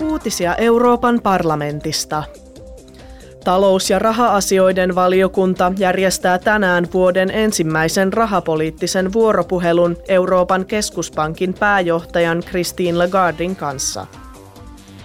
[0.00, 2.22] Uutisia Euroopan parlamentista.
[3.44, 13.56] Talous- ja raha-asioiden valiokunta järjestää tänään vuoden ensimmäisen rahapoliittisen vuoropuhelun Euroopan keskuspankin pääjohtajan Christine Lagardin
[13.56, 14.06] kanssa.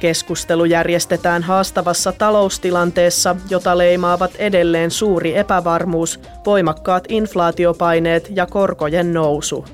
[0.00, 9.64] Keskustelu järjestetään haastavassa taloustilanteessa, jota leimaavat edelleen suuri epävarmuus, voimakkaat inflaatiopaineet ja korkojen nousu.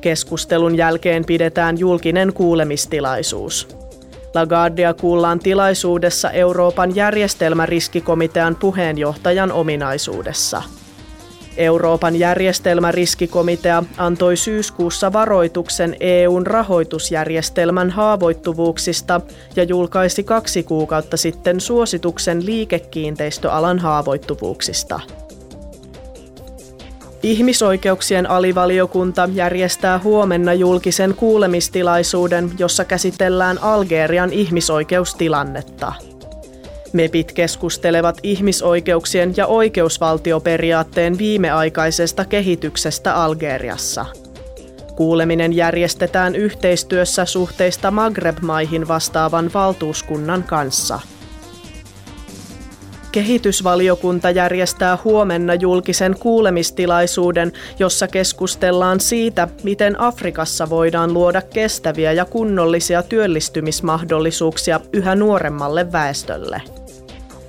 [0.00, 3.83] Keskustelun jälkeen pidetään julkinen kuulemistilaisuus.
[4.34, 10.62] Lagardia kuullaan tilaisuudessa Euroopan järjestelmäriskikomitean puheenjohtajan ominaisuudessa.
[11.56, 19.20] Euroopan järjestelmäriskikomitea antoi syyskuussa varoituksen EUn rahoitusjärjestelmän haavoittuvuuksista
[19.56, 25.00] ja julkaisi kaksi kuukautta sitten suosituksen liikekiinteistöalan haavoittuvuuksista.
[27.24, 35.92] Ihmisoikeuksien alivaliokunta järjestää huomenna julkisen kuulemistilaisuuden, jossa käsitellään Algerian ihmisoikeustilannetta.
[36.92, 44.06] MEPit keskustelevat ihmisoikeuksien ja oikeusvaltioperiaatteen viimeaikaisesta kehityksestä Algeriassa.
[44.96, 51.00] Kuuleminen järjestetään yhteistyössä suhteista Maghreb-maihin vastaavan valtuuskunnan kanssa–
[53.14, 63.02] Kehitysvaliokunta järjestää huomenna julkisen kuulemistilaisuuden, jossa keskustellaan siitä, miten Afrikassa voidaan luoda kestäviä ja kunnollisia
[63.02, 66.62] työllistymismahdollisuuksia yhä nuoremmalle väestölle.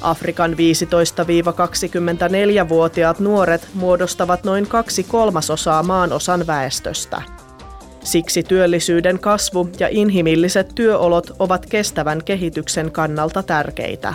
[0.00, 7.22] Afrikan 15-24-vuotiaat nuoret muodostavat noin kaksi kolmasosaa maanosan väestöstä.
[8.04, 14.14] Siksi työllisyyden kasvu ja inhimilliset työolot ovat kestävän kehityksen kannalta tärkeitä.